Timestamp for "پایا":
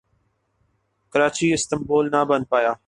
2.43-2.73